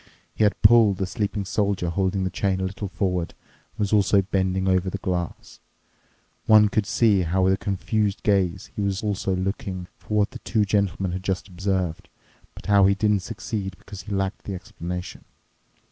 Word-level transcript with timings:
He 0.33 0.43
had 0.43 0.59
pulled 0.63 0.97
the 0.97 1.05
sleeping 1.05 1.45
Soldier 1.45 1.89
holding 1.91 2.23
the 2.23 2.31
chain 2.31 2.59
a 2.59 2.63
little 2.65 2.87
forward 2.87 3.35
and 3.73 3.77
was 3.81 3.93
also 3.93 4.23
bending 4.23 4.67
over 4.67 4.89
the 4.89 4.97
glass. 4.97 5.59
One 6.47 6.69
could 6.69 6.87
see 6.87 7.21
how 7.21 7.43
with 7.43 7.53
a 7.53 7.57
confused 7.57 8.23
gaze 8.23 8.71
he 8.75 8.81
also 8.81 9.31
was 9.35 9.45
looking 9.45 9.85
for 9.99 10.17
what 10.17 10.31
the 10.31 10.39
two 10.39 10.65
gentlemen 10.65 11.11
had 11.11 11.21
just 11.23 11.47
observed, 11.47 12.09
but 12.55 12.65
how 12.65 12.87
he 12.87 12.95
didn't 12.95 13.19
succeed 13.19 13.77
because 13.77 14.01
he 14.01 14.11
lacked 14.11 14.45
the 14.45 14.55
explanation. 14.55 15.23